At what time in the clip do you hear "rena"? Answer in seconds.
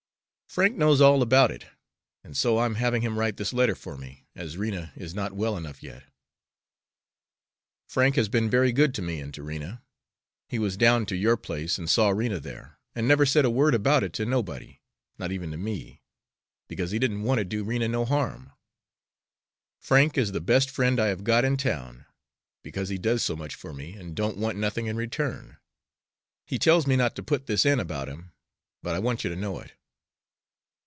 4.57-4.91, 9.43-9.81, 12.09-12.41, 17.63-17.87